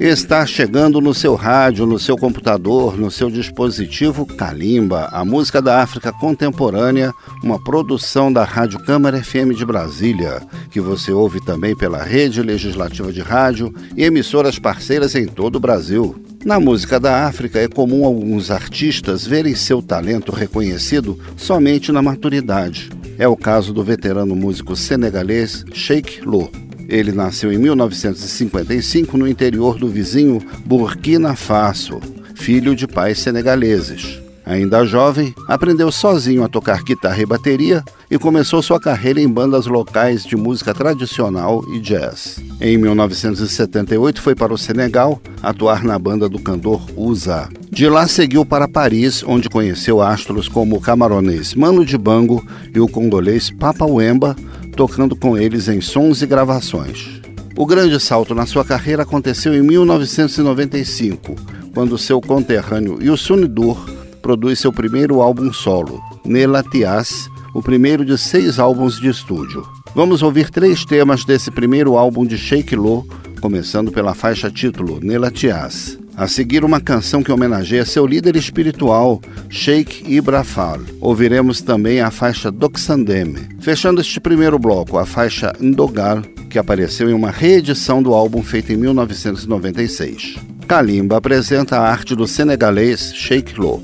Está 0.00 0.46
chegando 0.46 1.00
no 1.00 1.12
seu 1.12 1.34
rádio, 1.34 1.84
no 1.84 1.98
seu 1.98 2.16
computador, 2.16 2.96
no 2.96 3.10
seu 3.10 3.28
dispositivo 3.28 4.24
Kalimba, 4.24 5.08
a 5.10 5.24
música 5.24 5.60
da 5.60 5.82
África 5.82 6.12
contemporânea, 6.12 7.12
uma 7.42 7.58
produção 7.58 8.32
da 8.32 8.44
Rádio 8.44 8.78
Câmara 8.78 9.20
FM 9.20 9.56
de 9.56 9.66
Brasília, 9.66 10.40
que 10.70 10.80
você 10.80 11.10
ouve 11.10 11.44
também 11.44 11.76
pela 11.76 12.00
Rede 12.00 12.40
Legislativa 12.42 13.12
de 13.12 13.22
Rádio 13.22 13.74
e 13.96 14.04
emissoras 14.04 14.56
parceiras 14.56 15.16
em 15.16 15.26
todo 15.26 15.56
o 15.56 15.60
Brasil. 15.60 16.14
Na 16.44 16.60
música 16.60 17.00
da 17.00 17.26
África 17.26 17.58
é 17.58 17.66
comum 17.66 18.04
alguns 18.04 18.52
artistas 18.52 19.26
verem 19.26 19.56
seu 19.56 19.82
talento 19.82 20.30
reconhecido 20.30 21.18
somente 21.36 21.90
na 21.90 22.00
maturidade. 22.00 22.88
É 23.18 23.26
o 23.26 23.36
caso 23.36 23.72
do 23.72 23.82
veterano 23.82 24.36
músico 24.36 24.76
senegalês 24.76 25.64
Sheikh 25.72 26.20
Lo. 26.24 26.67
Ele 26.88 27.12
nasceu 27.12 27.52
em 27.52 27.58
1955 27.58 29.18
no 29.18 29.28
interior 29.28 29.78
do 29.78 29.88
vizinho 29.88 30.40
Burkina 30.64 31.36
Faso, 31.36 32.00
filho 32.34 32.74
de 32.74 32.86
pais 32.86 33.18
senegaleses. 33.18 34.18
Ainda 34.48 34.86
jovem, 34.86 35.34
aprendeu 35.46 35.92
sozinho 35.92 36.42
a 36.42 36.48
tocar 36.48 36.82
guitarra 36.82 37.20
e 37.20 37.26
bateria 37.26 37.84
e 38.10 38.18
começou 38.18 38.62
sua 38.62 38.80
carreira 38.80 39.20
em 39.20 39.28
bandas 39.28 39.66
locais 39.66 40.24
de 40.24 40.36
música 40.36 40.72
tradicional 40.72 41.62
e 41.74 41.78
jazz. 41.78 42.40
Em 42.58 42.78
1978 42.78 44.22
foi 44.22 44.34
para 44.34 44.54
o 44.54 44.56
Senegal 44.56 45.20
atuar 45.42 45.84
na 45.84 45.98
banda 45.98 46.30
do 46.30 46.38
cantor 46.38 46.80
Usa. 46.96 47.50
De 47.70 47.86
lá 47.90 48.08
seguiu 48.08 48.46
para 48.46 48.66
Paris, 48.66 49.22
onde 49.22 49.50
conheceu 49.50 50.00
astros 50.00 50.48
como 50.48 50.76
o 50.76 50.80
camaronês 50.80 51.54
Mano 51.54 51.84
Dibango 51.84 52.42
e 52.74 52.80
o 52.80 52.88
congolês 52.88 53.50
Papa 53.50 53.84
Wemba, 53.84 54.34
tocando 54.78 55.16
com 55.16 55.36
eles 55.36 55.66
em 55.66 55.80
sons 55.80 56.22
e 56.22 56.26
gravações. 56.26 57.20
O 57.56 57.66
grande 57.66 57.98
salto 57.98 58.32
na 58.32 58.46
sua 58.46 58.64
carreira 58.64 59.02
aconteceu 59.02 59.52
em 59.52 59.60
1995, 59.60 61.34
quando 61.74 61.98
seu 61.98 62.20
conterrâneo 62.20 63.02
Youssou 63.02 63.36
N'Dour 63.36 63.76
produz 64.22 64.60
seu 64.60 64.72
primeiro 64.72 65.20
álbum 65.20 65.52
solo, 65.52 66.00
Nelatias, 66.24 67.28
o 67.52 67.60
primeiro 67.60 68.04
de 68.04 68.16
seis 68.16 68.60
álbuns 68.60 69.00
de 69.00 69.08
estúdio. 69.08 69.66
Vamos 69.96 70.22
ouvir 70.22 70.48
três 70.48 70.84
temas 70.84 71.24
desse 71.24 71.50
primeiro 71.50 71.98
álbum 71.98 72.24
de 72.24 72.38
Sheikh 72.38 72.76
Lo, 72.76 73.04
começando 73.40 73.90
pela 73.90 74.14
faixa 74.14 74.48
título 74.48 75.00
Nelatias. 75.02 75.97
A 76.18 76.26
seguir, 76.26 76.64
uma 76.64 76.80
canção 76.80 77.22
que 77.22 77.30
homenageia 77.30 77.84
seu 77.84 78.04
líder 78.04 78.34
espiritual, 78.34 79.22
Sheikh 79.48 80.02
Ibrafal. 80.04 80.80
Ouviremos 81.00 81.60
também 81.60 82.00
a 82.00 82.10
faixa 82.10 82.50
Doxandeme. 82.50 83.48
Fechando 83.60 84.00
este 84.00 84.18
primeiro 84.18 84.58
bloco, 84.58 84.98
a 84.98 85.06
faixa 85.06 85.52
Ndogal, 85.60 86.22
que 86.50 86.58
apareceu 86.58 87.08
em 87.08 87.12
uma 87.14 87.30
reedição 87.30 88.02
do 88.02 88.12
álbum 88.12 88.42
feito 88.42 88.72
em 88.72 88.76
1996. 88.76 90.34
Kalimba 90.66 91.18
apresenta 91.18 91.76
a 91.76 91.88
arte 91.88 92.16
do 92.16 92.26
senegalês 92.26 93.14
Sheikh 93.14 93.56
Lo. 93.56 93.80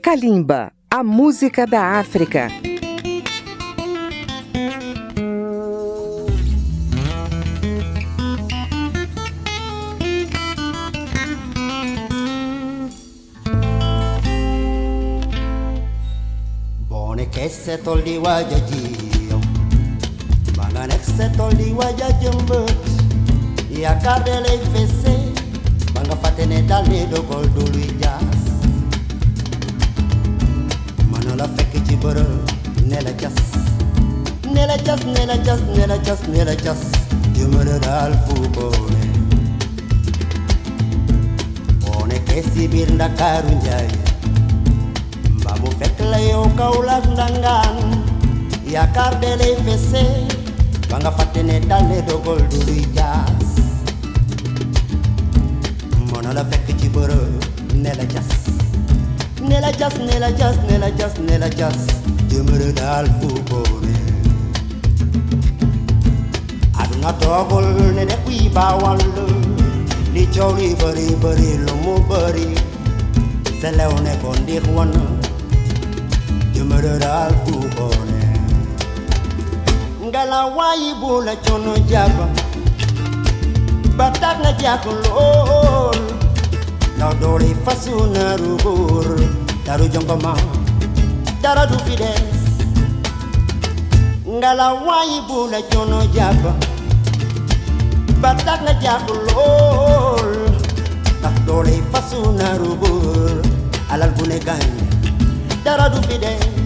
Kalimba, 0.00 0.70
a 0.88 1.02
música 1.02 1.66
da 1.66 1.98
África. 1.98 2.71
setoli 17.64 18.18
waja 18.18 18.58
jiyo 18.60 19.38
balanek 20.56 21.02
setoli 21.16 21.72
wajah 21.72 22.10
jembut 22.20 22.74
ya 23.80 23.94
kardele 23.94 24.58
fese. 24.72 25.14
Banga 25.94 26.16
fatene 26.16 26.62
dale 26.62 27.06
do 27.06 27.22
gol 27.22 27.46
dulu 27.54 27.84
jas. 28.00 28.42
Manola 31.10 31.48
feki 31.56 31.80
ciboro 31.86 32.26
nela 32.86 33.12
jas. 33.20 33.38
Nela 34.54 34.76
jas 34.86 35.04
nela 35.04 35.36
jas 35.44 35.60
nela 35.76 35.98
jas 36.04 36.22
nela 36.28 36.54
jas. 36.64 36.82
Jumere 37.36 37.78
dal 37.80 38.12
fubone 38.26 39.02
one 41.96 42.18
kesi 42.26 42.68
birnda 42.68 43.08
karunjai 43.16 43.88
Vamos 45.44 45.74
ver 45.78 45.91
Cleo 46.02 46.42
kaula 46.58 46.98
ndangan 47.00 47.78
Ya 48.72 48.86
kardele 48.86 49.56
fese 49.64 50.02
Banga 50.90 51.10
fatene 51.12 51.60
dalle 51.60 52.02
do 52.08 52.18
golduri 52.26 52.82
jas 52.96 53.50
Mono 56.10 56.32
la 56.38 56.42
fekk 56.50 56.74
ci 56.80 56.88
bërë 56.96 57.20
Nela 57.84 58.06
jas 58.14 58.30
Nela 59.48 59.70
jas, 59.78 59.94
nela 60.08 60.30
jas, 60.40 60.58
nela 60.68 60.90
jas, 60.98 61.14
nela 61.28 61.48
jas 61.60 61.78
Jëmërë 62.32 62.72
daal 62.80 63.06
fu 63.20 63.30
boore 63.50 63.94
Aduna 66.82 67.14
toogul 67.22 67.70
ne 67.94 68.04
ne 68.10 68.18
kuy 68.26 68.48
baawal 68.58 68.98
Li 70.14 70.26
coow 70.34 70.52
li 70.58 70.74
bëri 70.82 71.08
bëri 71.22 71.50
lu 71.64 71.78
mu 71.86 71.98
bëri 72.10 72.48
Selew 73.60 73.94
ne 74.02 74.18
ko 74.22 74.34
ndiir 74.42 74.66
wana 74.74 75.21
murderer 76.82 77.30
fubone 77.46 78.22
ngala 80.06 80.46
wayi 80.56 80.90
bula 81.00 81.34
chono 81.46 81.74
jaba 81.90 82.26
batak 83.96 84.42
na 84.42 84.50
jakolol 84.58 85.94
na 86.98 87.14
dole 87.22 87.54
fasuna 87.64 88.34
rubur 88.42 89.06
daru 89.66 89.86
jongoma 89.94 90.34
dara 91.42 91.66
du 91.70 91.78
fides 91.86 92.34
ngala 94.26 94.74
wayi 94.86 95.18
bula 95.30 95.62
chono 95.70 96.00
jaba 96.16 96.52
batak 98.22 98.60
na 98.66 98.72
jakolol 98.82 100.30
na 101.22 101.30
dole 101.46 101.78
fasuna 101.94 102.58
rubur 102.58 103.38
alal 103.92 104.10
bune 104.18 104.38
gan, 104.42 104.66
dara 105.64 105.86
du 105.88 106.02
fides 106.10 106.61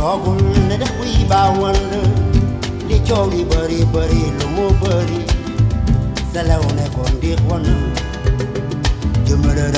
Togum 0.00 0.40
na 0.68 0.76
da 0.80 0.86
kui 0.96 1.12
ba 1.28 1.52
wanda 1.60 2.00
Di 2.88 2.96
chongi 3.04 3.44
bari 3.44 3.84
bari 3.92 4.22
lumo 4.40 4.72
bari 4.80 5.20
Jumara 9.28 9.68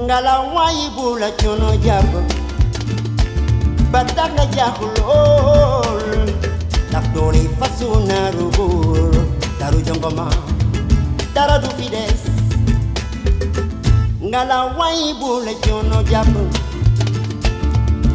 Ngala 0.00 0.34
wai 0.56 0.88
bula 0.96 1.28
chono 1.36 1.76
fasuna 7.60 8.32
rubur 8.32 9.12
Taru 9.60 9.80
jongoma 9.84 10.26
Taradu 11.34 11.68
fides 11.76 12.24
Ngala 14.24 14.72
wai 14.80 15.12
bula 15.20 15.52
chono 15.60 16.00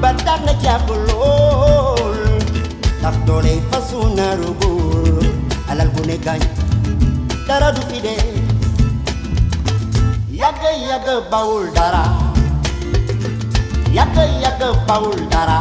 ba 0.06 0.14
tax 0.26 0.40
nga 0.46 0.54
jàpp 0.64 0.88
lool 1.08 2.18
ndax 3.02 3.16
doole 3.28 3.54
fasu 3.70 4.00
naaru 4.18 4.50
góor 4.62 5.24
alal 5.72 5.90
bu 5.94 6.02
ne 6.10 6.16
gaañ 6.26 6.42
dara. 7.48 7.68
Du 7.76 7.82
fi 7.90 7.98
des 8.06 8.22
yàgg 10.42 10.64
yàgg 10.90 11.08
dara. 11.78 12.04
Yàgg 13.98 14.18
yàgg 14.44 14.62
bawul 14.88 15.20
dara. 15.34 15.60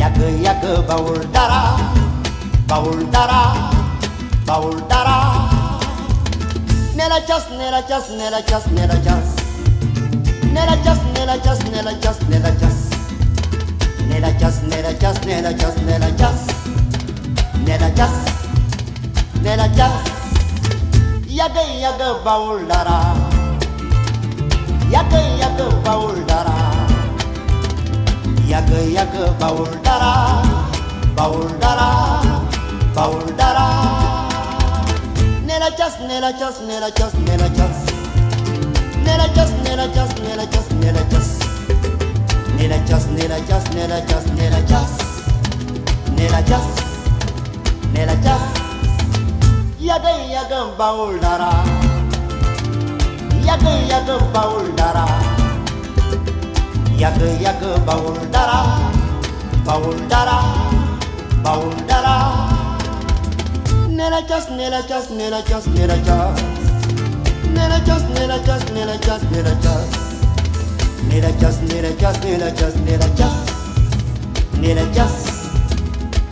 Yàgg 0.00 0.20
yàgg 0.44 0.64
bawul 0.88 1.20
dara 1.34 1.62
bawul 2.70 3.00
dara. 3.14 3.42
Bawul 4.48 4.78
dara 4.90 5.16
ne 6.96 7.04
la 7.12 7.18
cas 7.28 7.44
ne 7.58 7.66
la 7.74 7.80
cas 7.88 8.06
ne 8.18 8.26
la 8.32 8.40
cas 8.48 8.64
ne 10.54 10.62
la 10.70 10.76
cas 10.84 11.11
nella 11.32 11.44
jazz, 11.44 11.60
nella 11.70 11.92
jazz, 11.94 12.18
nella 12.28 12.50
jazz. 12.50 12.88
Nella 14.06 14.32
jazz, 14.34 14.58
nella 14.66 14.92
jazz, 14.92 15.16
nella 15.24 15.52
jazz, 15.54 15.76
nella 15.76 16.10
jazz. 16.10 16.46
Nella 17.64 17.90
jazz, 17.90 18.12
nella 19.40 19.68
jazz. 19.68 20.06
Yaga 21.26 21.62
yaga 21.62 22.14
baulara. 22.22 23.14
Yaga 24.90 25.18
yaga 25.38 25.64
baulara. 25.82 26.54
Yaga 28.44 28.78
yaga 28.80 29.30
baulara. 29.38 30.42
Baulara, 31.14 32.20
baulara. 32.92 33.68
Nella 35.44 35.70
jazz, 35.70 35.94
nella 36.06 36.32
jazz, 36.34 36.58
nella 36.66 36.90
jazz, 36.90 37.12
nella 37.14 37.48
jazz. 37.48 38.01
Nella 39.04 39.26
just 39.34 39.54
nella 39.64 39.86
just 39.92 40.18
nella 40.22 40.46
just 40.46 40.72
nella 40.80 41.02
just 41.10 41.42
nella 42.56 42.78
just 42.86 43.08
nella 43.10 43.38
just 43.46 43.74
nella 43.74 44.00
just 44.06 44.32
nella 44.34 44.60
just 44.66 45.12
nena 46.22 46.42
just 46.42 46.82
nena 47.92 48.14
just 48.22 48.54
yagan 49.80 50.18
yagan 50.30 50.68
baul 50.78 51.18
dara 51.24 51.50
yagan 53.48 53.78
yagan 53.90 54.22
baul 54.34 54.66
dara 54.78 55.06
yagan 57.02 57.34
yagan 57.42 57.84
baul 57.88 58.16
dara 58.30 58.60
baul 59.66 59.98
dara 60.12 60.38
baul 61.42 61.74
dara 61.90 62.16
nena 63.88 64.22
just 64.30 64.50
nella 64.50 64.80
just 64.86 65.10
nella 65.10 65.42
just 65.42 65.66
nella 65.74 65.96
just 66.06 66.51
Nella 67.62 67.78
just, 67.84 68.08
nella 68.08 68.38
just, 68.40 68.70
nella 68.72 68.96
just, 68.98 69.22
nella 69.30 69.54
just. 69.60 69.96
nella 71.08 71.30
just, 71.38 71.60
nella 71.62 71.90
just, 71.96 72.24
nella 72.24 72.50
just, 72.50 72.76
nella 72.78 73.08
just. 73.14 73.52
nella 74.58 74.84
just, 74.92 75.50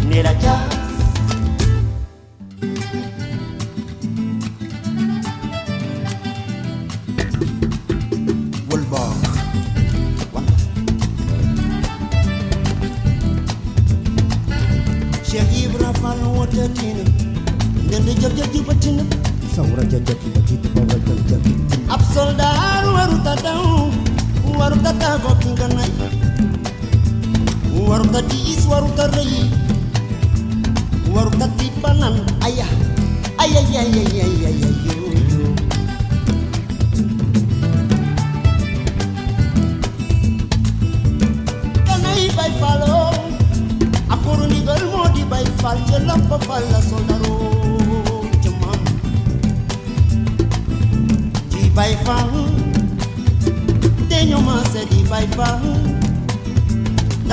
need 0.04 0.24
just. 0.40 0.79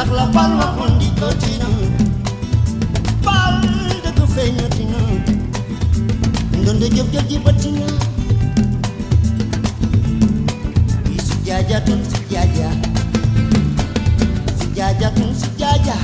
ak 0.07 0.13
la 0.15 0.25
fal 0.31 0.51
wa 0.59 0.68
kondito 0.77 1.27
tina 1.42 1.68
fal 3.25 3.59
de 4.04 4.09
ko 4.15 4.25
feño 4.36 4.68
tina. 4.75 5.00
Ndonde 6.62 6.88
jëf 6.95 7.07
jëf 7.13 7.25
ji 7.30 7.38
batina 7.44 7.88
isu 11.15 11.36
jaja 11.45 11.80
tun 11.86 12.00
si 12.09 12.19
jaja 12.31 12.69
si 14.59 14.68
jaja 14.77 15.09
tun 15.15 15.31
si 15.36 15.48
jaja 15.59 15.95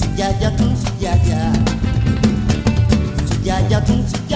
si 0.00 0.08
jaja 0.18 0.50
tun 0.58 0.72
si 0.76 0.90
jaja 1.00 1.40
si 3.28 3.36
jaja 3.44 3.80
tun 3.80 4.00
si 4.08 4.16
jaja 4.28 4.29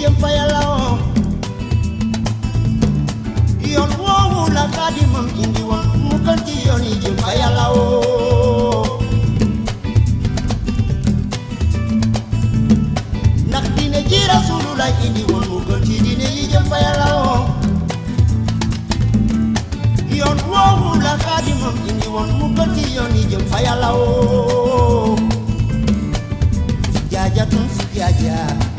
tiempo 0.00 0.28
ya 0.28 0.48
lao. 0.48 0.96
Yon 3.60 3.90
wo 4.00 4.48
la 4.48 4.64
kadi 4.72 5.04
mam 5.12 5.28
kindi 5.36 5.60
wa. 5.60 5.84
Mukanti 6.08 6.64
yon 6.64 6.80
i 6.88 6.96
tiempo 6.96 7.28
ya 7.36 7.52
lao. 7.52 8.00
Nak 13.52 13.64
dine 13.76 14.00
jira 14.08 14.40
sulu 14.48 14.72
la 14.80 14.88
kindi 15.04 15.28
wa. 15.28 15.44
Mukanti 15.44 16.00
dine 16.00 16.24
i 16.32 16.48
tiempo 16.48 16.76
ya 16.80 16.96
lao. 16.96 17.52
Yon 20.08 20.38
wo 20.48 20.96
la 20.96 21.14
kadi 21.20 21.52
mam 21.60 21.76
kindi 21.84 22.08
wa. 22.08 22.24
Mukanti 22.40 22.96
yon 22.96 23.12
i 23.20 23.28
tiempo 23.28 23.56
ya 23.60 23.76
lao. 23.76 24.08
Jaja 27.12 27.44
tum 27.44 27.68
suki 27.68 28.00
aja. 28.00 28.69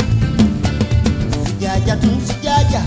Sijaja 1.71 1.95
tu 1.95 2.09
sijaja 2.27 2.81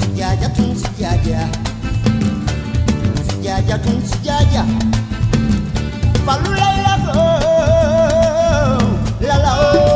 Sijaja 0.00 0.48
tu 0.48 0.74
sijaja 0.74 1.48
Sijaja 3.28 3.78
tu 3.78 4.00
sijaja 4.06 4.64
Falu 6.24 6.50
la 6.54 6.70
la 6.84 6.96
la 7.04 7.28
la 9.20 9.36
la 9.44 9.95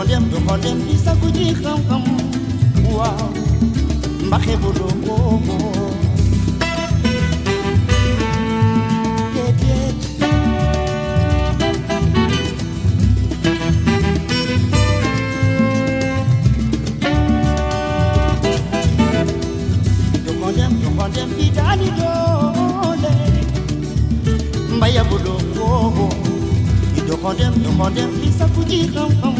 condemn, 0.00 0.30
to 0.30 0.36
condemn, 0.46 0.80
is 0.88 1.06
a 1.06 1.14
good 1.16 1.36
young 1.36 1.84
come. 1.86 2.04
Wow, 2.84 3.32
Makebulo. 4.30 4.88
Get 9.34 9.62
it. 9.62 10.00
condemn, 20.40 20.74
you 20.80 20.90
condemn, 20.96 21.30
be 21.36 21.50
done 21.50 21.80
it 21.80 22.00
all. 22.00 22.96
By 24.80 24.88
a 24.88 25.04
bullet, 25.04 25.42
you 27.06 27.16
condemn, 27.18 27.54
you 27.60 27.70
condemn. 27.76 29.39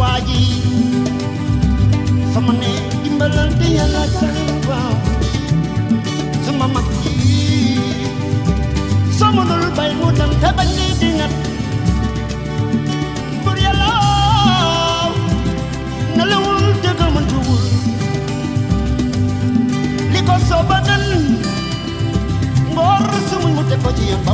waaji 0.00 0.40
sama 2.34 2.52
ne 2.60 2.70
dimbalante 3.02 3.66
yàlla 3.78 4.02
tax 4.18 4.36
waaw 4.68 4.94
sama 6.44 6.66
mag 6.74 6.86
ji 7.02 7.14
soo 9.18 9.30
mënul 9.36 9.64
bay 9.76 9.90
mu 10.00 10.08
dem 10.18 10.32
te 10.42 10.48
bañ 10.56 10.68
ni 10.78 10.86
dingat 11.00 11.32
bur 13.44 13.56
yàlla 13.64 13.90
na 16.16 16.22
lewul 16.30 16.60
dëgg 16.82 17.00
mëntuwul 17.14 17.62
li 20.12 20.20
ko 20.28 20.34
soobadan 20.48 21.04
ngoor 22.74 23.02
sumuñ 23.28 23.52
mu 23.56 23.62
teg 23.70 23.80
ko 23.84 23.90
ci 23.96 24.04
yéen 24.10 24.22
ba 24.26 24.32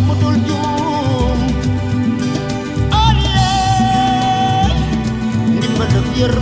Pierre 6.02 6.40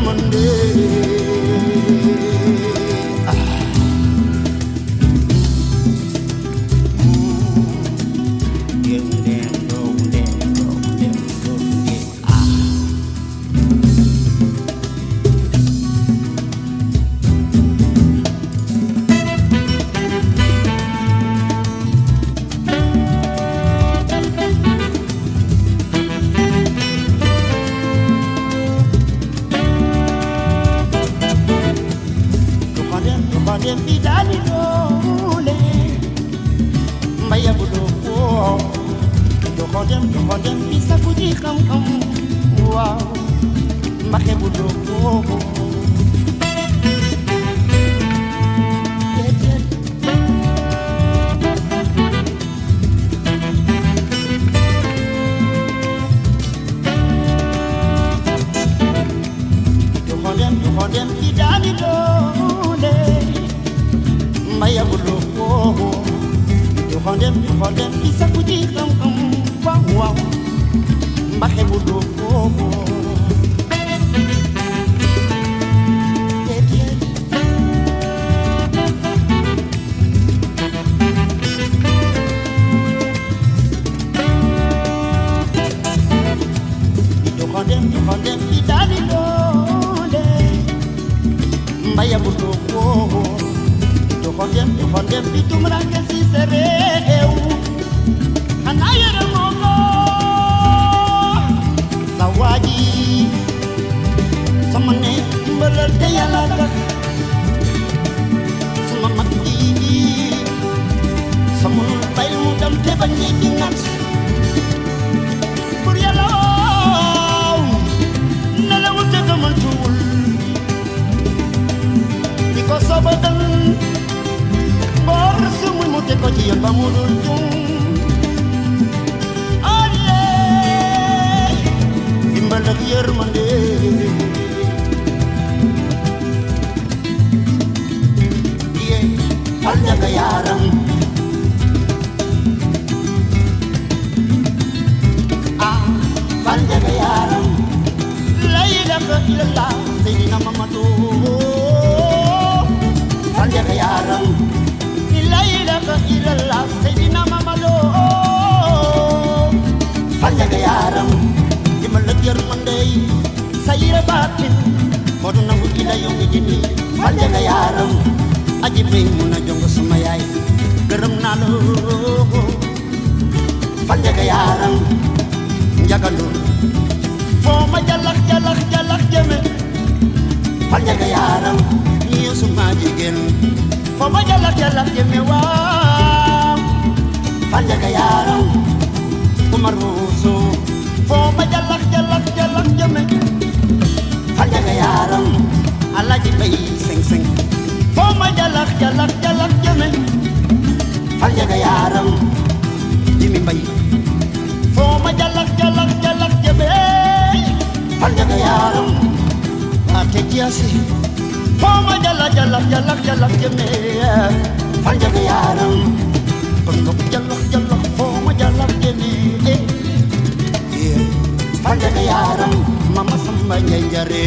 fal 221.65 221.77
jaga 221.83 222.03
yaram 222.11 222.53
mama 222.95 223.17
samba 223.25 223.57
njanjare 223.67 224.23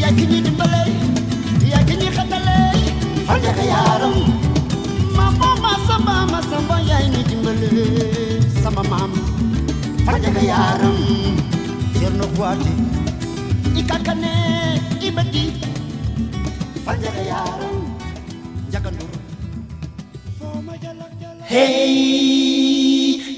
yaa 0.00 0.12
ki 0.16 0.24
ñuy 0.30 0.40
dimbale 0.46 0.80
yaa 1.72 1.82
ki 1.88 1.94
ñuy 2.00 2.10
xetale 2.16 2.56
fal 3.26 3.38
jaga 3.44 3.64
yaram 3.72 4.16
mama 5.18 5.48
ma 5.64 5.72
samba 5.88 6.14
ma 6.68 6.76
yaay 6.90 7.06
ni 7.14 7.20
dimbale 7.30 7.70
sama 8.62 8.82
maam 8.92 9.12
fal 10.06 10.18
jaga 10.24 10.42
yaram 10.50 10.98
cerno 11.96 12.26
kuwaate 12.36 12.72
i 13.80 13.82
kakane 13.90 14.34
i 15.06 15.08
beti 15.16 15.44
fal 16.84 16.96
jaga 17.04 17.22
yaram 17.32 17.76
jagandur 18.72 19.12
foo 20.38 20.56
ma 20.66 20.74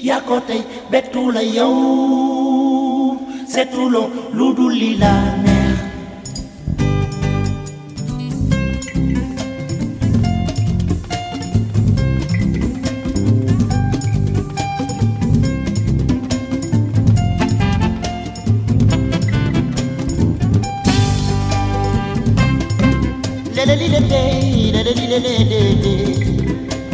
yaa 0.09 0.21
ko 0.27 0.35
tey 0.49 0.61
bettu 0.91 1.21
c'est 3.57 3.71
tout 3.71 3.89
long, 3.89 4.07
l'oudouli 4.35 4.97
la 4.97 5.13
mer. 5.43 5.73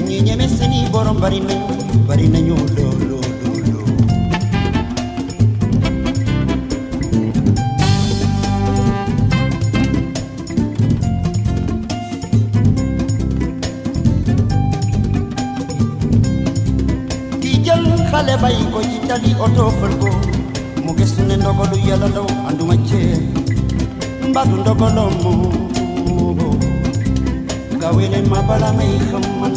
Ni 0.08 0.22
nyame 0.22 0.48
seni 0.48 0.88
borom 0.94 1.20
bari 1.20 1.42
na 1.42 1.56
bari 2.08 2.28
na 2.30 2.40
nyolo 2.40 3.13
sadii 19.24 19.36
otoo 19.46 19.72
folkoo 19.80 20.16
mu 20.86 20.92
gis 20.98 21.14
ne 21.28 21.36
ndogolu 21.38 21.76
yàlla 21.88 22.08
ndaw 22.12 22.28
anduma 22.50 22.76
cee 22.88 23.16
mbalu 24.30 24.56
ndogolo 24.62 25.04
moobo 25.24 26.48
nga 27.76 27.88
weleen 27.96 28.26
ma 28.32 28.40
bala 28.48 28.70
may 28.78 28.94
xam 29.10 29.26
man 29.40 29.54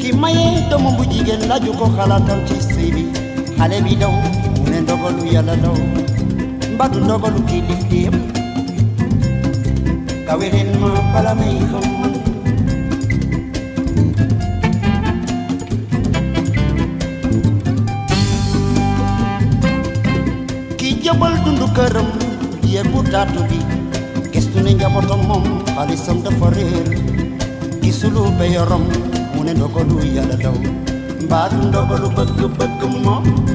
ki 0.00 0.12
maye 0.12 0.44
doomu 0.70 0.90
bu 0.96 1.04
jigéen 1.12 1.42
laaju 1.50 1.70
ko 1.78 1.86
xalaatam 1.96 2.38
ci 2.48 2.54
sëy 2.68 2.88
bi 2.94 3.02
xale 3.56 3.76
bi 3.84 3.92
daw 4.02 4.12
mu 4.56 4.62
ne 4.70 4.78
ndogolu 4.84 5.22
yàlla 5.34 5.54
daw 5.64 5.76
mbalu 6.74 6.98
ndogolu 7.04 7.40
kii 7.48 7.62
dif 7.68 7.82
di 7.90 7.98
yëpp 8.04 8.16
may 10.38 10.50
xam 11.70 11.86
man 12.00 12.14
ki 20.78 20.88
jëbal 21.04 21.34
dundu 21.44 21.66
këram 21.76 22.08
yéer 22.66 22.86
bu 22.92 23.02
taatu 23.12 23.40
bi 23.50 23.58
gestu 24.32 24.58
ne 24.64 24.70
njabootam 24.74 25.20
moom 25.28 25.44
xaalisam 25.74 26.18
dafa 26.24 26.50
réer 26.56 26.88
gisulu 27.82 28.22
be 28.38 28.44
yorom 28.54 28.84
mu 29.34 29.40
ne 29.46 29.52
ndogalu 29.54 29.96
yàlla 30.16 30.36
daw 30.42 30.56
moom 33.04 33.53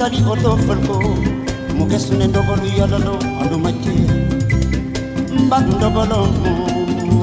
tari 0.00 0.16
odo 0.32 0.50
farko 0.66 0.96
muke 1.76 1.98
sune 2.04 2.24
ndogolu 2.30 2.66
yalalo 2.78 3.14
andu 3.40 3.56
mache 3.64 3.92
mbag 5.44 5.64
ndogolo 5.76 6.20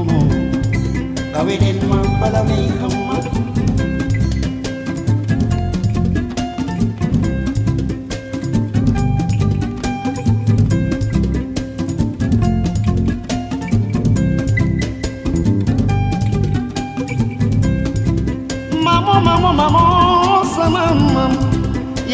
mo 0.09 0.19
kawelen 1.33 1.77
ma 1.89 1.97
balame 2.21 2.57
kamma 2.79 3.15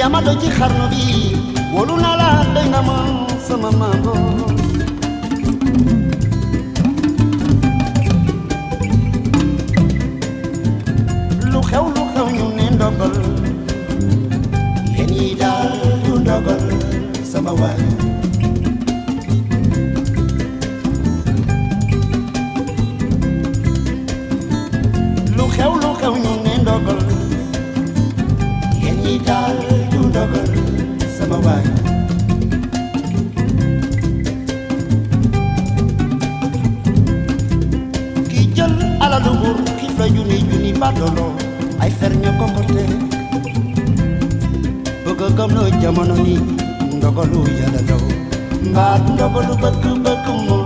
yaa 0.04 0.12
ma 0.14 0.20
doy 0.26 0.38
ci 0.42 0.50
xarnu 0.58 0.86
bi 0.92 1.04
wóolu 1.74 1.96
naa 2.04 2.16
la 2.22 2.30
doy 2.54 2.68
nga 2.72 2.82
ma 2.90 2.98
sama 3.48 3.70
jamono 45.84 46.16
ni 46.24 46.36
ndogalu 46.98 47.40
yàlla 47.60 47.82
law 47.90 48.04
mbaa 48.70 48.96
ndogalu 49.14 49.54
bëgg 49.64 49.84
bëgg 50.04 50.26
moom 50.48 50.63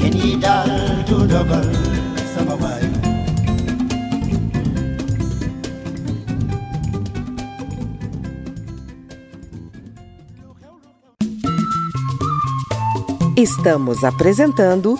yéen 0.00 0.14
yi 0.22 0.36
daal 0.36 1.04
du 1.08 1.16
sama 2.34 2.56
Estamos 13.36 14.02
apresentando 14.02 14.98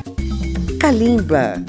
Kalimba. 0.79 1.63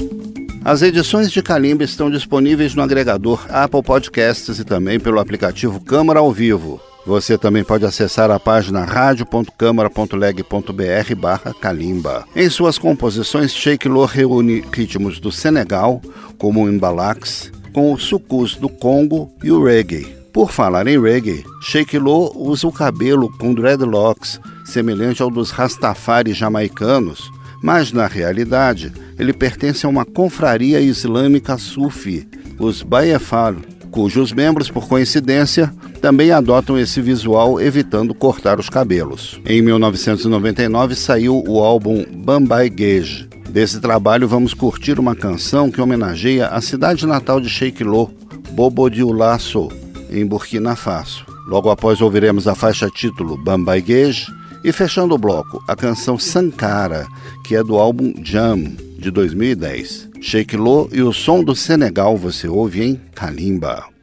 As 0.66 0.82
edições 0.82 1.32
de 1.32 1.42
Calimba 1.42 1.86
estão 1.86 2.12
disponíveis 2.12 2.76
no 2.76 2.84
agregador 2.84 3.46
Apple 3.50 3.82
Podcasts 3.82 4.60
e 4.60 4.66
também 4.66 5.00
pelo 5.00 5.18
aplicativo 5.18 5.80
Câmara 5.80 6.20
ao 6.20 6.30
Vivo. 6.30 6.82
Você 7.08 7.38
também 7.38 7.64
pode 7.64 7.86
acessar 7.86 8.30
a 8.30 8.38
página 8.38 8.84
radio.câmara.leg.br 8.84 11.16
barra 11.18 11.54
Kalimba. 11.54 12.26
Em 12.36 12.50
suas 12.50 12.78
composições, 12.78 13.54
Sheikh 13.54 13.88
Lo 13.88 14.04
reúne 14.04 14.62
ritmos 14.74 15.18
do 15.18 15.32
Senegal, 15.32 16.02
como 16.38 16.66
o 16.66 16.70
Imbalax, 16.70 17.50
com 17.72 17.94
o 17.94 17.98
sucus 17.98 18.58
do 18.58 18.68
Congo 18.68 19.32
e 19.42 19.50
o 19.50 19.64
reggae. 19.64 20.18
Por 20.34 20.52
falar 20.52 20.86
em 20.86 21.02
reggae, 21.02 21.46
Sheikh 21.62 21.98
Lo 21.98 22.30
usa 22.36 22.68
o 22.68 22.74
cabelo 22.74 23.32
com 23.38 23.54
dreadlocks, 23.54 24.38
semelhante 24.66 25.22
ao 25.22 25.32
dos 25.32 25.50
Rastafari 25.50 26.34
jamaicanos, 26.34 27.32
mas 27.64 27.94
na 27.94 28.06
realidade 28.06 28.92
ele 29.18 29.32
pertence 29.32 29.86
a 29.86 29.90
uma 29.90 30.04
confraria 30.04 30.82
islâmica 30.82 31.58
sufi, 31.58 32.28
os 32.60 32.84
Bayefal, 32.84 33.56
cujos 33.98 34.32
membros, 34.32 34.70
por 34.70 34.88
coincidência, 34.88 35.74
também 36.00 36.30
adotam 36.30 36.78
esse 36.78 37.02
visual 37.02 37.60
evitando 37.60 38.14
cortar 38.14 38.60
os 38.60 38.70
cabelos. 38.70 39.42
Em 39.44 39.60
1999 39.60 40.94
saiu 40.94 41.44
o 41.48 41.64
álbum 41.64 42.06
Bambai 42.24 42.70
Gage. 42.70 43.28
Desse 43.50 43.80
trabalho 43.80 44.28
vamos 44.28 44.54
curtir 44.54 45.00
uma 45.00 45.16
canção 45.16 45.72
que 45.72 45.82
homenageia 45.82 46.46
a 46.50 46.62
cidade 46.62 47.08
natal 47.08 47.42
de 47.42 47.50
Sheikh 47.50 47.84
Lo, 47.84 48.12
Bobo 48.52 48.88
Dioulasso, 48.88 49.68
em 50.12 50.24
Burkina 50.24 50.76
Faso. 50.76 51.26
Logo 51.48 51.72
após 51.72 52.00
ouviremos 52.00 52.48
a 52.48 52.54
faixa 52.54 52.88
título 52.92 53.36
Bambai 53.36 53.82
Gage 53.82 54.28
e 54.64 54.72
fechando 54.72 55.16
o 55.16 55.18
bloco, 55.18 55.64
a 55.68 55.76
canção 55.76 56.20
Sankara, 56.20 57.08
que 57.44 57.56
é 57.56 57.64
do 57.64 57.78
álbum 57.78 58.14
Jam, 58.24 58.76
de 59.00 59.10
2010. 59.10 60.07
Sheikh 60.22 60.56
Lo 60.56 60.90
e 60.92 61.02
o 61.02 61.14
som 61.14 61.44
do 61.44 61.56
Senegal 61.56 62.18
você 62.18 62.48
ouve 62.48 62.84
em 62.84 63.02
Kalimba. 63.14 63.97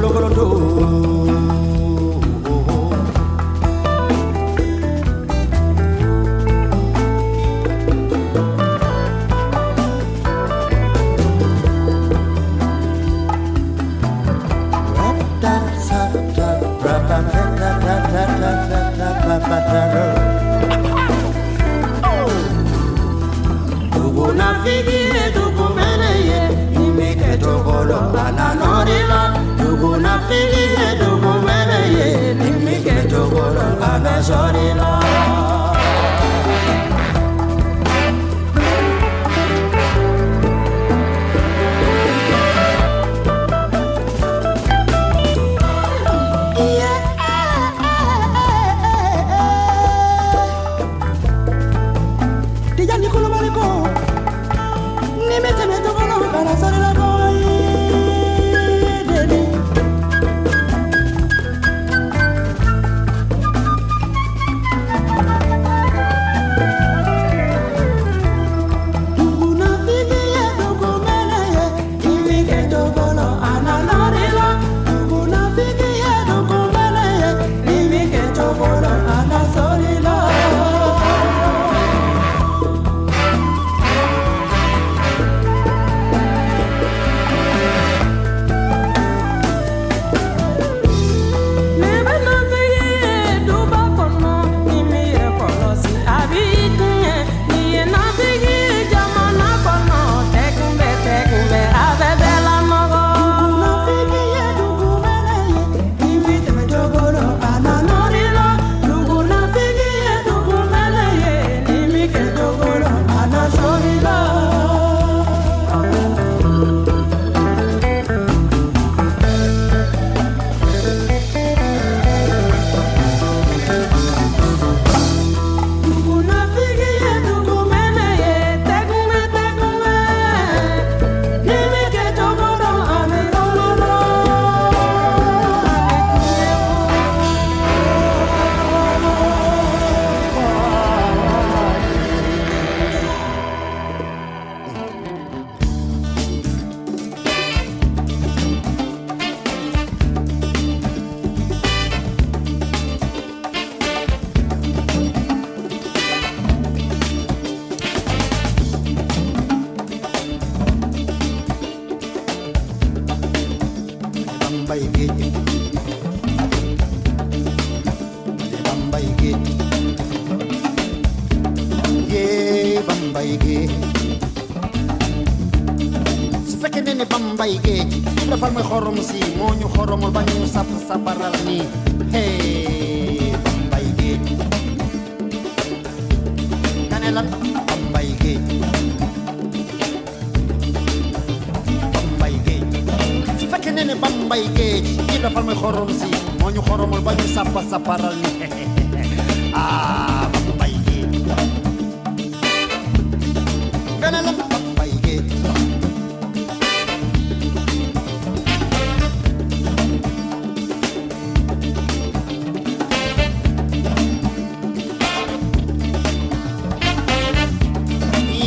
kolo 0.00 0.12
kolo 0.14 0.28
do. 0.30 1.19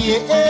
yeah. 0.04 0.43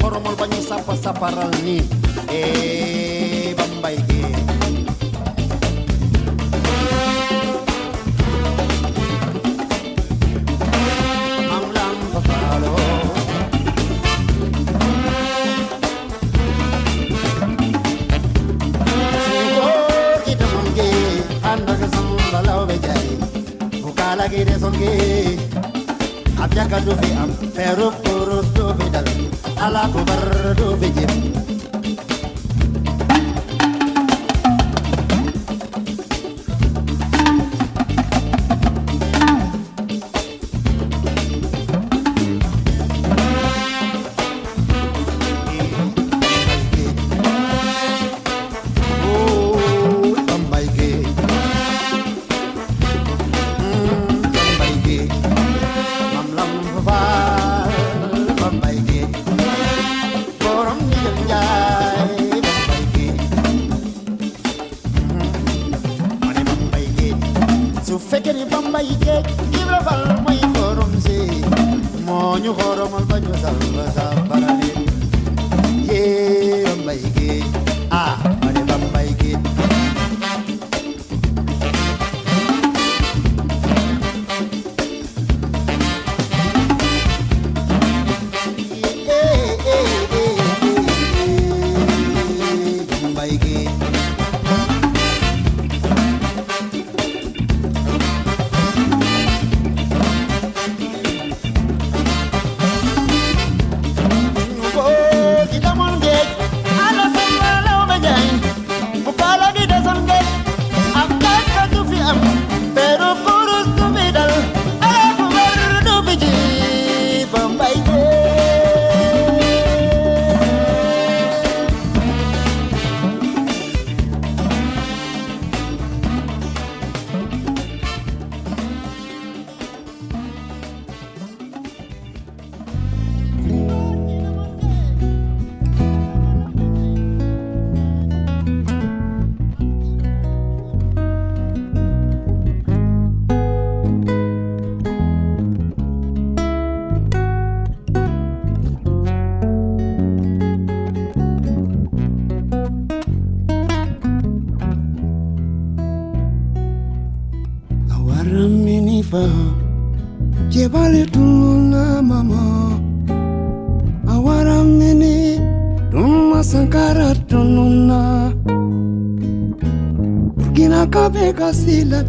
xoromol 0.00 0.34
banyu 0.40 0.60
sapa 0.68 0.92
sàpp 0.94 1.02
sàpparal 1.04 1.50
ni 1.64 1.76
ee 2.38 3.54
ba 3.58 3.64
mbay 3.78 3.96
gi 4.08 4.20
Kala 24.00 24.26
gire 24.28 24.58
songi, 24.58 25.38
abjaka 26.42 26.80
dufi 26.84 27.10
am, 27.22 27.30
feruk 27.54 27.94
turus 28.04 28.46
dufi 28.56 28.86
dalam. 28.92 29.29
alaa 29.60 29.88
kubarruu 29.88 30.76
fijimu. 30.80 31.49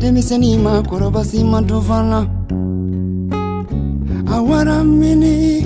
tenisenima 0.01 0.81
korobasima 0.83 1.61
dovana. 1.61 2.25
Awaramini 4.33 5.65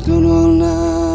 tunona. 0.00 1.07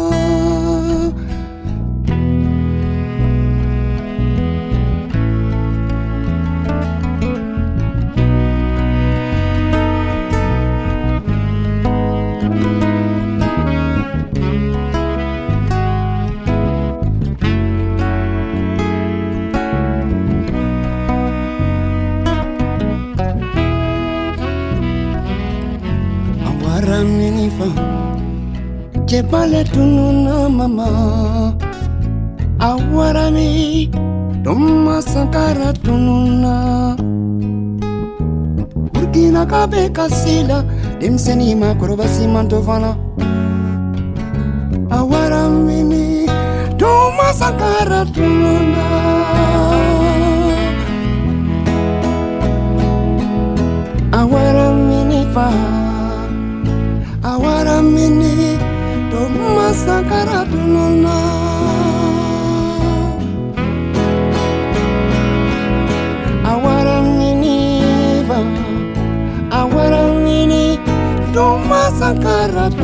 na 39.34 39.42
kabeka 39.46 40.04
sila 40.10 40.58
demseni 41.00 41.54
makoro 41.54 41.96
basimantofana 41.96 42.90
awaramini 44.98 46.30
tomasakara 46.78 48.00
tunona 48.14 48.84
awaramini 54.12 55.20
fa 55.34 55.48
awaramini 57.22 58.58
tomasakara 59.10 60.44
tunona 60.50 61.14
para 72.24 72.83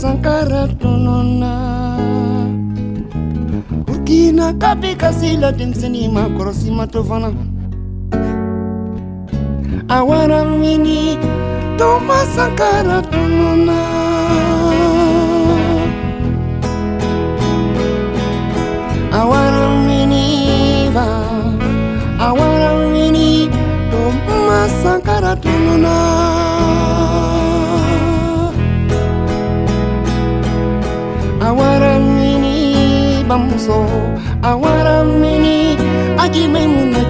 sankara 0.00 0.68
tonona 0.80 1.52
burkina 3.86 4.46
kabi 4.60 4.90
kasila 5.00 5.48
denmisɛni 5.58 6.02
ma 6.76 6.84
to 6.92 7.00
fana 7.08 7.30
a 9.88 9.98
wara 10.08 10.40
mini 10.60 11.16
toma 11.78 12.18
sankara 12.36 12.98
tonona 13.12 13.78
a 19.18 19.20
wara 19.30 19.64
mini 19.86 20.24
ba 20.94 21.06
a 22.26 22.28
wara 22.38 22.70
mini 22.92 23.48
toma 23.90 24.58
sankara 24.82 25.32
tonona 25.44 26.35
lam 33.36 33.58
so 33.58 33.76
awara 34.50 35.04
mini 35.04 35.76
give 36.32 36.50
me 36.50 36.62
money 36.66 36.92
na 36.92 37.02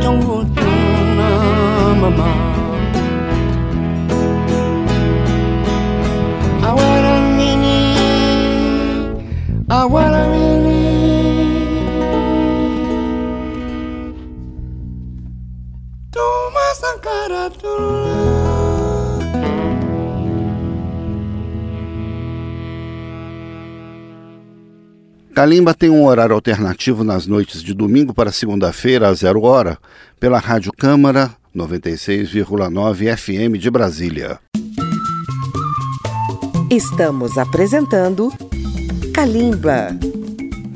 Kalimba 25.37 25.73
tem 25.75 25.91
um 25.91 26.07
horário 26.07 26.35
alternativo 26.35 27.05
nas 27.05 27.27
noites 27.27 27.63
de 27.63 27.75
domingo 27.75 28.15
para 28.15 28.33
segunda-feira, 28.33 29.09
às 29.09 29.19
zero 29.19 29.43
hora, 29.43 29.77
pela 30.19 30.39
Rádio 30.39 30.73
Câmara 30.73 31.31
96,9 31.55 33.15
FM 33.15 33.61
de 33.61 33.71
Brasília. 33.71 34.39
Estamos 36.71 37.37
apresentando 37.37 38.33
Kalimba. 39.13 39.89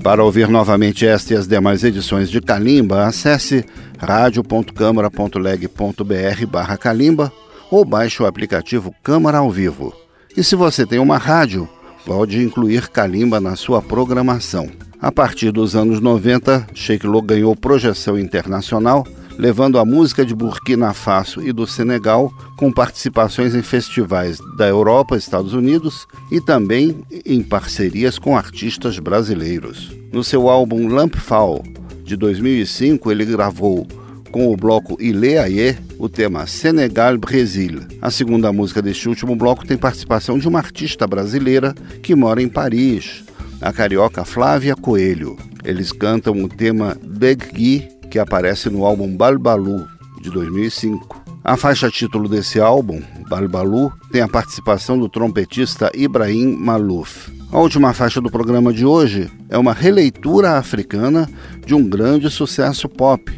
Para 0.03 0.23
ouvir 0.23 0.49
novamente 0.49 1.07
esta 1.07 1.33
e 1.33 1.39
as 1.39 1.47
demais 1.47 1.83
edições 1.83 2.29
de 2.29 2.43
Calimba, 2.43 3.07
acesse 3.07 3.65
radio.câmara.leg.br 3.97 6.47
barra 6.47 6.77
Calimba 6.77 7.33
ou 7.71 7.83
baixe 7.83 8.23
o 8.23 8.27
aplicativo 8.27 8.95
Câmara 9.03 9.39
ao 9.39 9.51
Vivo. 9.51 9.95
E 10.37 10.45
se 10.45 10.55
você 10.55 10.85
tem 10.85 10.99
uma 10.99 11.17
rádio, 11.17 11.67
pode 12.05 12.43
incluir 12.43 12.89
Calimba 12.89 13.41
na 13.41 13.57
sua 13.57 13.81
programação. 13.81 14.69
A 15.01 15.11
partir 15.11 15.51
dos 15.51 15.75
anos 15.75 16.01
90, 16.01 16.67
Sheikh 16.75 17.07
ganhou 17.25 17.57
projeção 17.57 18.19
internacional, 18.19 19.07
levando 19.39 19.79
a 19.79 19.85
música 19.85 20.27
de 20.27 20.35
Burkina 20.35 20.93
Faso 20.93 21.41
e 21.41 21.53
do 21.53 21.67
Senegal 21.67 22.31
com 22.59 22.71
participações 22.71 23.55
em 23.55 23.63
festivais 23.63 24.39
da 24.59 24.69
Europa, 24.69 25.17
Estados 25.17 25.55
Unidos 25.55 26.07
e 26.31 26.41
também 26.41 27.03
em 27.25 27.43
parcerias 27.43 28.19
com 28.19 28.37
artistas 28.37 28.99
brasileiros. 28.99 29.91
No 30.13 30.23
seu 30.23 30.51
álbum 30.51 30.89
Lampfall, 30.89 31.65
de 32.05 32.17
2005, 32.17 33.11
ele 33.11 33.25
gravou 33.25 33.87
com 34.31 34.53
o 34.53 34.57
bloco 34.57 34.97
Ile 35.01 35.39
Aie 35.39 35.79
o 35.99 36.09
tema 36.09 36.47
Senegal 36.47 37.19
Brasil. 37.19 37.81
A 38.01 38.11
segunda 38.11 38.53
música 38.53 38.81
deste 38.81 39.09
último 39.09 39.37
bloco 39.37 39.67
tem 39.67 39.77
participação 39.77 40.39
de 40.39 40.49
uma 40.49 40.59
artista 40.59 41.07
brasileira 41.07 41.75
que 42.03 42.15
mora 42.15 42.41
em 42.41 42.49
Paris, 42.49 43.25
a 43.61 43.73
carioca 43.73 44.25
Flávia 44.25 44.75
Coelho. 44.75 45.37
Eles 45.65 45.93
cantam 45.93 46.43
o 46.43 46.49
tema 46.49 46.97
Degui, 47.03 47.89
que 48.11 48.19
aparece 48.19 48.71
no 48.71 48.85
álbum 48.85 49.15
Balbalu, 49.15 49.87
de 50.23 50.31
2005. 50.31 51.21
A 51.43 51.57
faixa 51.57 51.91
título 51.91 52.29
desse 52.29 52.61
álbum, 52.61 53.03
Balbalu, 53.29 53.93
tem 54.13 54.21
a 54.21 54.29
participação 54.29 54.99
do 54.99 55.09
trompetista 55.09 55.91
Ibrahim 55.95 56.57
Malouf. 56.57 57.31
A 57.53 57.59
última 57.59 57.93
faixa 57.93 58.21
do 58.21 58.31
programa 58.31 58.73
de 58.73 58.87
hoje 58.87 59.31
é 59.49 59.59
uma 59.59 59.73
releitura 59.73 60.57
africana 60.57 61.29
de 61.67 61.75
um 61.75 61.89
grande 61.89 62.31
sucesso 62.31 62.89
pop, 62.89 63.33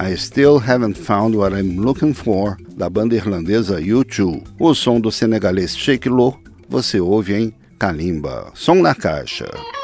I 0.00 0.16
Still 0.16 0.60
Haven't 0.60 0.96
Found 0.96 1.34
What 1.34 1.52
I'm 1.52 1.80
Looking 1.80 2.14
For, 2.14 2.56
da 2.76 2.88
banda 2.88 3.16
irlandesa 3.16 3.80
U2. 3.80 4.44
O 4.60 4.72
som 4.72 5.00
do 5.00 5.10
senegalês 5.10 5.76
Sheikh 5.76 6.08
Lo 6.08 6.38
você 6.68 7.00
ouve 7.00 7.34
em 7.34 7.52
Kalimba. 7.80 8.52
Som 8.54 8.76
na 8.76 8.94
caixa. 8.94 9.77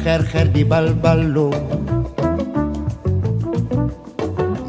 gerger 0.00 0.48
di 0.48 0.64
balballo 0.64 1.52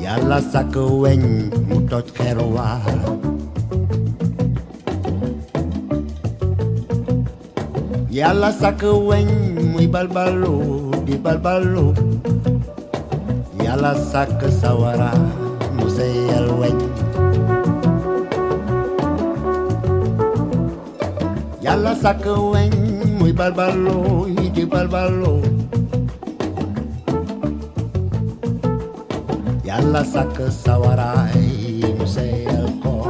Yalla 0.03 0.39
sak 0.43 0.76
weñ 0.76 1.49
mu 1.67 1.78
toj 1.88 2.05
xeru 2.11 2.47
Yalla 8.13 8.51
sak 8.51 8.84
weñ 8.84 9.28
muy 9.74 9.88
balballo 9.88 10.93
di 11.03 11.17
balbalu, 11.19 11.91
Yalla 13.59 13.97
sak 13.97 14.39
sawara 14.61 15.11
mu 15.76 15.89
seyal 15.89 16.47
weñ 16.61 16.78
Yalla 21.63 21.95
sak 21.97 22.24
weñ 22.28 22.71
muy 23.17 23.32
balballo 23.34 24.30
pa'l 24.74 24.88
balón. 24.88 25.69
Y 29.63 29.69
a 29.69 29.80
la 29.82 30.03
saca 30.03 30.49
sabaray, 30.49 31.95
no 31.97 32.07
sé 32.07 32.45
el 32.45 32.80
cor. 32.80 33.05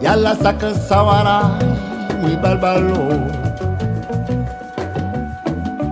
Y 0.00 0.06
a 0.06 0.16
la 0.16 0.34
saca 0.36 0.70
muy 2.20 2.36
pa'l 2.36 2.58
balón. 2.58 3.22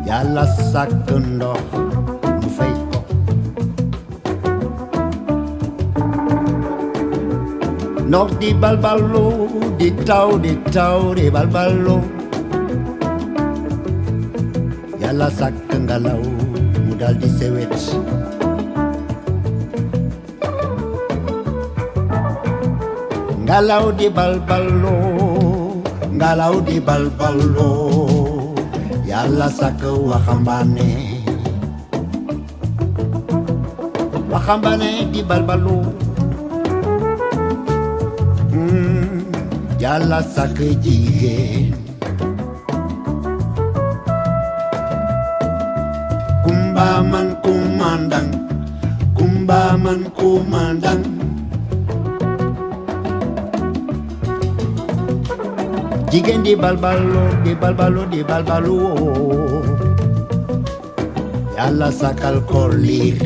Y 0.07 0.11
a 0.11 0.23
la 0.23 0.47
saca 0.47 1.19
no. 1.19 1.92
Nord 8.13 8.45
di 8.45 8.53
Balballo, 8.53 9.49
di 9.81 9.89
Tau, 10.05 10.37
di 10.37 10.53
Tau, 10.69 11.17
di 11.17 11.33
Balballo. 11.33 11.97
Yala 15.01 15.33
sak 15.33 15.57
tengalau, 15.73 16.21
mudal 16.85 17.17
di 17.17 17.25
sewet. 17.25 17.73
Ngalau 23.49 23.97
di 23.97 24.13
Balballo, 24.13 24.97
ngalau 26.13 26.61
di 26.61 26.77
Balballo. 26.85 27.73
Yala 29.09 29.49
sak 29.49 29.81
wakambane. 29.89 31.17
Wakambane 34.29 35.09
di 35.09 35.25
Balballo. 35.25 36.12
Dallas 39.93 40.41
a. 40.41 40.49
Kumbaman 46.41 47.37
kumandang, 47.45 48.33
kumbaman 49.13 50.09
kumandang. 50.17 51.05
Jigen 56.09 56.41
di 56.41 56.57
balbalo, 56.57 57.29
di 57.45 57.53
balbalo, 57.53 58.09
di 58.09 58.25
balbalo. 58.25 58.97
Yalla 61.53 61.93
sakal 61.93 62.41
kolir. 62.49 63.21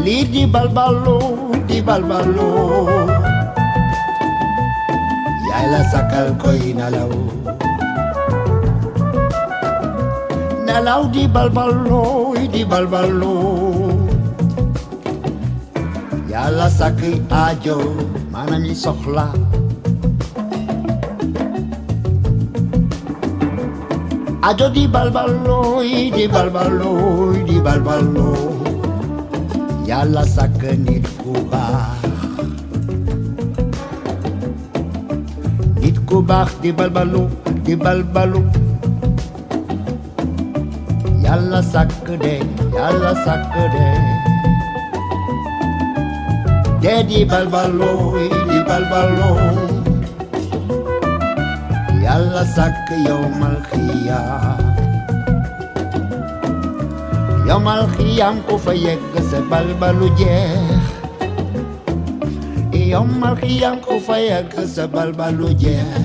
Lidi 0.00 0.48
balbalo, 0.48 1.52
balbalo 1.78 2.50
yala 5.46 5.80
sakal 5.94 6.34
koy 6.42 6.74
nalaw 6.74 7.10
nalaw 10.66 11.06
di 11.14 11.30
balbalo 11.30 12.34
di 12.50 12.66
balbalo 12.66 13.38
yala 16.26 16.66
sak 16.66 16.98
ajo 17.30 17.78
manam 18.34 18.66
yi 18.66 18.74
soxla 18.74 19.30
ajo 24.42 24.66
di 24.74 24.90
balbalo 24.90 25.78
di 25.86 26.24
balbalo 26.26 26.94
di 27.46 27.56
balbalo 27.62 28.59
yàlla 29.90 30.22
sàkk 30.34 30.62
nit 30.86 31.06
ku 36.08 36.16
baax 36.28 36.50
di 36.62 36.70
balbalo 36.78 37.22
di 37.64 37.74
balbalo 37.84 38.40
yàlla 41.24 41.60
sàkk 41.72 42.06
de 42.22 42.34
yàlla 42.76 43.12
sàkk 43.24 43.54
de. 43.74 43.86
De 46.82 46.94
di 47.08 47.20
balbalo 47.30 47.90
di 48.48 48.58
balbalo 48.68 49.30
yàlla 52.04 52.42
sàkk 52.56 52.88
yowmal 53.08 53.56
xiyaam 53.70 54.49
יום 57.50 57.68
על 57.68 57.86
חיים 57.86 58.42
קופייק 58.48 59.00
סבלבלוג'ך 59.20 60.90
יום 62.72 63.24
על 63.24 63.36
חיים 63.36 63.80
קופייק 63.80 64.60
סבלבלוג'ך 64.64 65.99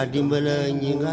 kadimbala 0.00 0.72
nyinga 0.80 1.12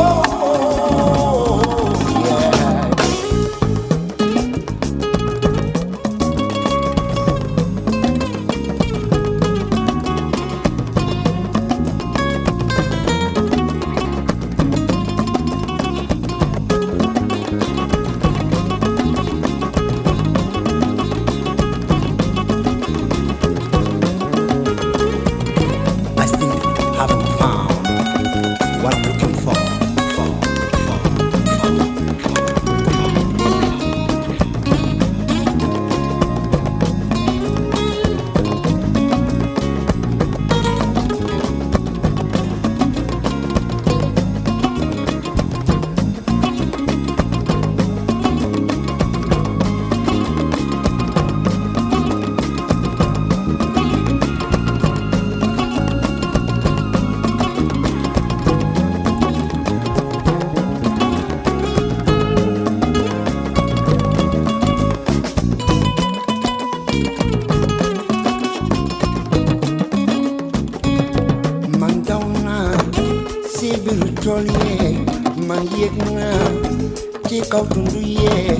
Jika 77.51 77.67
kundu 77.67 77.99
ye 77.99 78.55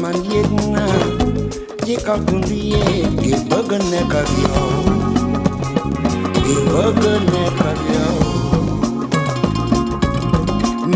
man 0.00 0.16
ye 0.24 0.40
na 0.72 0.88
Jika 1.84 2.16
kundu 2.24 2.56
ye 2.56 3.04
ge 3.20 3.36
bagan 3.52 3.84
ne 3.92 4.00
kavyo 4.08 4.56
Ge 6.40 6.56
bagan 6.72 7.20
ne 7.32 7.44
kavyo 7.60 8.06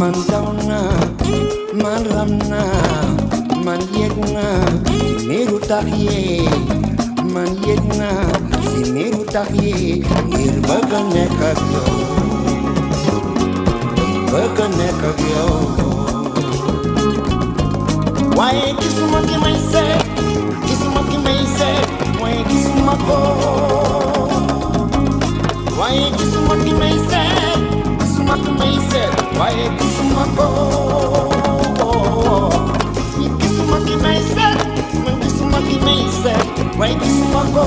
Man 0.00 0.16
dauna 0.24 0.80
man 1.76 2.00
ramna 2.08 2.64
man 3.60 3.80
ye. 3.92 4.08
Na 4.32 4.48
Neru 5.28 5.60
tahye 5.68 6.48
man 7.28 7.52
ye 7.60 7.76
na 7.92 8.08
Neru 8.88 9.20
tahye 9.28 10.00
ge 10.32 10.44
bagan 10.64 11.12
ne 11.12 11.28
kavyo 11.36 11.84
Bagan 14.32 14.72
ne 14.80 14.88
kavyo 14.96 15.93
waaye 18.36 18.72
gisuma 18.80 19.20
ki 19.28 19.36
may 19.42 19.56
seet 19.70 20.04
gisuma 20.66 21.00
ki 21.10 21.18
may 21.24 21.40
seet 21.56 21.86
waaye 22.20 22.42
gisuma 22.50 22.94
ko 23.06 23.18
waaye 25.78 26.06
gisuma 26.18 26.54
ki 26.64 26.72
may 26.80 26.96
seet 27.10 27.60
gisuma 28.00 28.34
ki 28.44 28.50
may 28.60 28.74
seet 28.90 29.14
waaye 29.38 29.66
gisuma 29.78 30.24
ko 30.36 30.46
gisuma 33.40 33.76
ki 33.86 33.96
may 34.04 34.18
seet 34.32 34.58
man 35.04 35.14
gisuma 35.22 35.58
ki 35.68 35.76
may 35.86 36.02
seet 36.20 36.46
waaye 36.78 36.94
gisuma 37.02 37.42
ko 37.54 37.64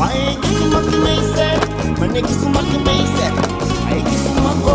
waaye 0.00 0.28
gisuma 0.42 0.80
ki 0.90 0.96
may 1.06 1.20
seet 1.34 1.60
man 2.00 2.08
ne 2.14 2.20
gisuma 2.28 2.60
ki 2.70 2.78
may 2.86 3.00
seet 3.16 3.34
waaye 3.84 4.00
gisuma 4.10 4.52
ko 4.64 4.74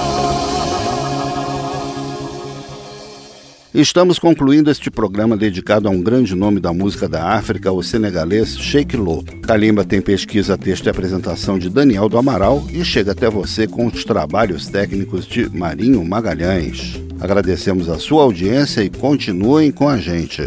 Estamos 3.73 4.19
concluindo 4.19 4.69
este 4.69 4.91
programa 4.91 5.37
dedicado 5.37 5.87
a 5.87 5.91
um 5.91 6.01
grande 6.01 6.35
nome 6.35 6.59
da 6.59 6.73
música 6.73 7.07
da 7.07 7.29
África, 7.29 7.71
o 7.71 7.81
senegalês 7.81 8.57
Sheikh 8.57 8.97
Lo. 8.97 9.23
Kalimba 9.43 9.85
tem 9.85 10.01
pesquisa, 10.01 10.57
texto 10.57 10.87
e 10.87 10.89
apresentação 10.89 11.57
de 11.57 11.69
Daniel 11.69 12.09
do 12.09 12.17
Amaral 12.17 12.65
e 12.69 12.83
chega 12.83 13.13
até 13.13 13.29
você 13.29 13.67
com 13.67 13.87
os 13.87 14.03
trabalhos 14.03 14.67
técnicos 14.67 15.25
de 15.25 15.49
Marinho 15.49 16.03
Magalhães. 16.03 17.01
Agradecemos 17.21 17.87
a 17.87 17.97
sua 17.97 18.23
audiência 18.23 18.83
e 18.83 18.89
continuem 18.89 19.71
com 19.71 19.87
a 19.87 19.95
gente. 19.97 20.41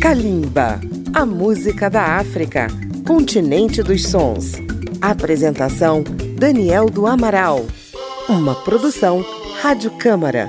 Kalimba, 0.00 0.80
a 1.12 1.26
música 1.26 1.90
da 1.90 2.18
África, 2.18 2.68
continente 3.04 3.82
dos 3.82 4.06
sons. 4.06 4.52
Apresentação: 5.00 6.04
Daniel 6.38 6.88
do 6.88 7.08
Amaral. 7.08 7.66
Uma 8.28 8.54
produção 8.54 9.24
Rádio 9.60 9.90
Câmara, 9.90 10.48